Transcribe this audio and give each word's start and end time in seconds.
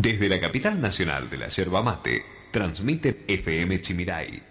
Desde 0.00 0.28
la 0.28 0.38
capital 0.38 0.80
nacional 0.80 1.28
de 1.28 1.38
la 1.38 1.48
yerba 1.48 1.82
mate, 1.82 2.24
transmite 2.52 3.24
FM 3.26 3.80
dance. 4.06 4.42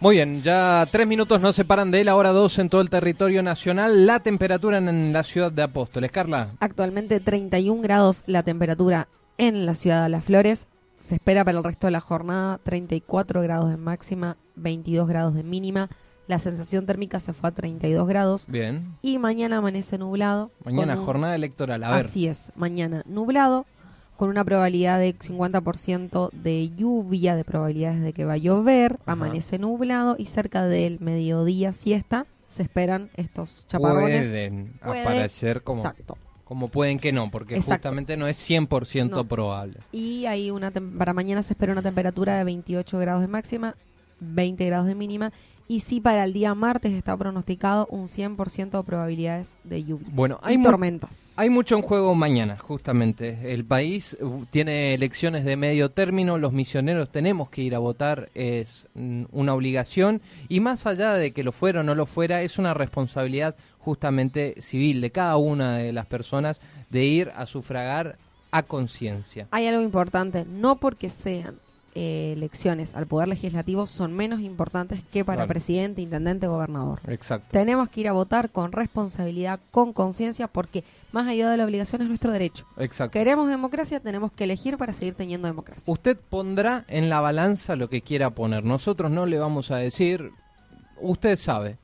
Muy 0.00 0.16
bien, 0.16 0.42
ya 0.42 0.88
tres 0.90 1.06
minutos 1.06 1.38
nos 1.42 1.54
separan 1.54 1.90
de 1.90 2.02
la 2.02 2.16
hora 2.16 2.30
2 2.30 2.60
en 2.60 2.70
todo 2.70 2.80
el 2.80 2.88
territorio 2.88 3.42
nacional. 3.42 4.06
La 4.06 4.20
temperatura 4.20 4.78
en 4.78 5.12
la 5.12 5.22
ciudad 5.22 5.52
de 5.52 5.62
Apóstoles. 5.62 6.10
Carla. 6.10 6.48
Actualmente 6.60 7.20
31 7.20 7.82
grados 7.82 8.22
la 8.26 8.42
temperatura 8.42 9.08
en 9.38 9.66
la 9.66 9.74
ciudad 9.74 10.02
de 10.04 10.08
Las 10.08 10.24
Flores. 10.24 10.66
Se 10.98 11.16
espera 11.16 11.44
para 11.44 11.58
el 11.58 11.64
resto 11.64 11.86
de 11.86 11.90
la 11.90 12.00
jornada 12.00 12.58
34 12.62 13.42
grados 13.42 13.70
de 13.70 13.76
máxima, 13.76 14.36
22 14.56 15.06
grados 15.08 15.34
de 15.34 15.42
mínima. 15.42 15.88
La 16.26 16.38
sensación 16.38 16.86
térmica 16.86 17.20
se 17.20 17.34
fue 17.34 17.50
a 17.50 17.52
32 17.52 18.08
grados. 18.08 18.46
Bien. 18.48 18.96
Y 19.02 19.18
mañana 19.18 19.58
amanece 19.58 19.98
nublado. 19.98 20.50
Mañana 20.64 20.98
un- 20.98 21.04
jornada 21.04 21.34
electoral. 21.34 21.84
A 21.84 21.90
ver. 21.90 22.06
Así 22.06 22.26
es, 22.26 22.50
mañana 22.56 23.02
nublado, 23.06 23.66
con 24.16 24.30
una 24.30 24.42
probabilidad 24.44 24.98
de 24.98 25.14
50% 25.18 26.30
de 26.32 26.70
lluvia, 26.70 27.36
de 27.36 27.44
probabilidades 27.44 28.00
de 28.00 28.12
que 28.14 28.24
va 28.24 28.34
a 28.34 28.38
llover, 28.38 28.98
amanece 29.04 29.58
nublado 29.58 30.16
y 30.18 30.26
cerca 30.26 30.64
del 30.66 30.98
mediodía 31.00 31.72
siesta 31.74 32.26
se 32.46 32.62
esperan 32.62 33.10
estos 33.16 33.66
chaparrones. 33.66 34.28
Pueden 34.28 34.78
Puede- 34.82 35.02
aparecer 35.02 35.62
como, 35.62 35.80
Exacto. 35.80 36.16
Como 36.44 36.68
pueden 36.68 36.98
que 36.98 37.12
no, 37.12 37.30
porque 37.30 37.54
Exacto. 37.54 37.88
justamente 37.88 38.16
no 38.16 38.26
es 38.26 38.36
100% 38.36 39.10
No. 39.16 39.24
probable. 39.24 39.78
Y 39.92 40.26
hay 40.26 40.50
una 40.50 40.72
tem- 40.72 40.96
para 40.98 41.14
mañana 41.14 41.42
se 41.42 41.54
espera 41.54 41.72
una 41.72 41.82
temperatura 41.82 42.36
de 42.36 42.44
28 42.44 42.98
grados 42.98 43.22
de 43.22 43.28
máxima, 43.28 43.76
20 44.20 44.64
grados 44.66 44.86
de 44.86 44.94
mínima. 44.94 45.32
Y 45.66 45.80
sí, 45.80 45.98
para 45.98 46.24
el 46.24 46.34
día 46.34 46.54
martes 46.54 46.92
está 46.92 47.16
pronosticado 47.16 47.86
un 47.86 48.06
100% 48.06 48.70
de 48.76 48.82
probabilidades 48.84 49.56
de 49.64 49.82
lluvias. 49.82 50.14
Bueno, 50.14 50.38
y 50.44 50.48
hay 50.48 50.58
mu- 50.58 50.64
tormentas. 50.66 51.32
Hay 51.38 51.48
mucho 51.48 51.74
en 51.76 51.80
juego 51.80 52.14
mañana, 52.14 52.58
justamente. 52.58 53.38
El 53.54 53.64
país 53.64 54.14
uh, 54.20 54.44
tiene 54.50 54.92
elecciones 54.92 55.42
de 55.44 55.56
medio 55.56 55.90
término, 55.90 56.36
los 56.36 56.52
misioneros 56.52 57.08
tenemos 57.10 57.48
que 57.48 57.62
ir 57.62 57.74
a 57.74 57.78
votar, 57.78 58.28
es 58.34 58.86
mm, 58.94 59.24
una 59.32 59.54
obligación, 59.54 60.20
y 60.50 60.60
más 60.60 60.84
allá 60.86 61.14
de 61.14 61.30
que 61.32 61.42
lo 61.42 61.50
fuera 61.52 61.80
o 61.80 61.82
no 61.82 61.94
lo 61.94 62.04
fuera, 62.04 62.42
es 62.42 62.58
una 62.58 62.74
responsabilidad 62.74 63.54
justamente 63.78 64.56
civil 64.60 65.00
de 65.00 65.10
cada 65.12 65.38
una 65.38 65.78
de 65.78 65.94
las 65.94 66.04
personas 66.06 66.60
de 66.90 67.04
ir 67.04 67.32
a 67.36 67.46
sufragar 67.46 68.18
a 68.50 68.62
conciencia. 68.64 69.48
Hay 69.50 69.66
algo 69.66 69.80
importante, 69.82 70.44
no 70.44 70.76
porque 70.76 71.08
sean 71.08 71.56
eh, 71.94 72.32
elecciones 72.36 72.94
al 72.94 73.06
Poder 73.06 73.28
Legislativo 73.28 73.86
son 73.86 74.12
menos 74.14 74.40
importantes 74.40 75.00
que 75.12 75.24
para 75.24 75.38
Claro. 75.38 75.48
presidente, 75.48 76.02
intendente, 76.02 76.46
gobernador. 76.46 77.00
Exacto. 77.06 77.46
Tenemos 77.50 77.88
que 77.88 78.00
ir 78.00 78.08
a 78.08 78.12
votar 78.12 78.50
con 78.50 78.72
responsabilidad, 78.72 79.60
con 79.70 79.92
conciencia, 79.92 80.48
porque 80.48 80.84
más 81.12 81.28
allá 81.28 81.50
de 81.50 81.56
la 81.56 81.64
obligación 81.64 82.02
es 82.02 82.08
nuestro 82.08 82.32
derecho. 82.32 82.66
Exacto. 82.78 83.12
Queremos 83.12 83.48
democracia, 83.48 84.00
tenemos 84.00 84.32
que 84.32 84.44
elegir 84.44 84.76
para 84.76 84.92
seguir 84.92 85.14
teniendo 85.14 85.46
democracia. 85.46 85.92
Usted 85.92 86.18
pondrá 86.28 86.84
en 86.88 87.08
la 87.08 87.20
balanza 87.20 87.76
lo 87.76 87.88
que 87.88 88.02
quiera 88.02 88.30
poner. 88.30 88.64
Nosotros 88.64 89.10
no 89.10 89.26
le 89.26 89.38
vamos 89.38 89.70
a 89.70 89.76
decir, 89.76 90.30
usted 91.00 91.36
sabe, 91.36 91.78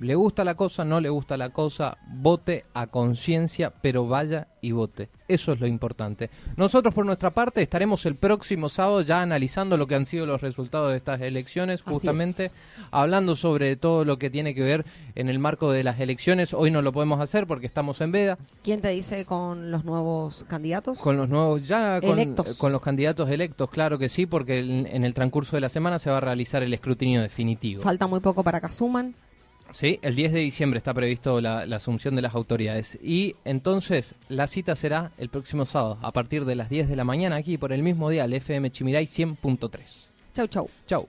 le 0.00 0.14
gusta 0.14 0.44
la 0.44 0.54
cosa, 0.54 0.84
no 0.84 1.00
le 1.00 1.08
gusta 1.08 1.36
la 1.36 1.50
cosa, 1.50 1.98
vote 2.08 2.64
a 2.74 2.86
conciencia, 2.88 3.72
pero 3.80 4.06
vaya 4.06 4.48
y 4.60 4.72
vote. 4.72 5.08
Eso 5.28 5.52
es 5.52 5.60
lo 5.60 5.66
importante. 5.66 6.30
Nosotros 6.56 6.94
por 6.94 7.06
nuestra 7.06 7.30
parte 7.30 7.62
estaremos 7.62 8.06
el 8.06 8.16
próximo 8.16 8.68
sábado 8.68 9.00
ya 9.02 9.22
analizando 9.22 9.76
lo 9.76 9.86
que 9.86 9.94
han 9.94 10.06
sido 10.06 10.26
los 10.26 10.40
resultados 10.40 10.90
de 10.90 10.96
estas 10.96 11.20
elecciones, 11.20 11.82
justamente 11.82 12.50
hablando 12.90 13.36
sobre 13.36 13.76
todo 13.76 14.04
lo 14.04 14.18
que 14.18 14.30
tiene 14.30 14.54
que 14.54 14.62
ver 14.62 14.84
en 15.14 15.28
el 15.28 15.38
marco 15.38 15.72
de 15.72 15.84
las 15.84 15.98
elecciones. 15.98 16.54
Hoy 16.54 16.70
no 16.70 16.82
lo 16.82 16.92
podemos 16.92 17.20
hacer 17.20 17.46
porque 17.46 17.66
estamos 17.66 18.00
en 18.00 18.12
veda. 18.12 18.38
¿Quién 18.62 18.80
te 18.80 18.88
dice 18.90 19.24
con 19.24 19.70
los 19.70 19.84
nuevos 19.84 20.44
candidatos? 20.48 20.98
Con 20.98 21.16
los 21.16 21.28
nuevos, 21.28 21.66
ya 21.66 22.00
con, 22.00 22.18
Electos. 22.18 22.56
con 22.56 22.72
los 22.72 22.80
candidatos 22.80 23.30
electos, 23.30 23.70
claro 23.70 23.98
que 23.98 24.08
sí, 24.08 24.26
porque 24.26 24.58
en, 24.58 24.86
en 24.86 25.04
el 25.04 25.14
transcurso 25.14 25.56
de 25.56 25.60
la 25.60 25.68
semana 25.68 25.98
se 25.98 26.10
va 26.10 26.18
a 26.18 26.20
realizar 26.20 26.62
el 26.62 26.72
escrutinio 26.72 27.22
definitivo. 27.22 27.82
Falta 27.82 28.06
muy 28.06 28.20
poco 28.20 28.44
para 28.44 28.60
que 28.60 28.66
asuman. 28.66 29.14
Sí, 29.72 29.98
el 30.02 30.14
10 30.14 30.32
de 30.32 30.40
diciembre 30.40 30.78
está 30.78 30.94
previsto 30.94 31.40
la, 31.40 31.66
la 31.66 31.76
asunción 31.76 32.16
de 32.16 32.22
las 32.22 32.34
autoridades. 32.34 32.98
Y 33.02 33.36
entonces 33.44 34.14
la 34.28 34.46
cita 34.46 34.76
será 34.76 35.12
el 35.18 35.28
próximo 35.28 35.66
sábado, 35.66 35.98
a 36.02 36.12
partir 36.12 36.44
de 36.44 36.54
las 36.54 36.68
10 36.70 36.88
de 36.88 36.96
la 36.96 37.04
mañana, 37.04 37.36
aquí 37.36 37.58
por 37.58 37.72
el 37.72 37.82
mismo 37.82 38.10
día, 38.10 38.24
el 38.24 38.32
FM 38.34 38.70
Chimiray 38.70 39.06
100.3. 39.06 40.08
Chau, 40.34 40.46
chau. 40.48 40.70
Chau. 40.86 41.08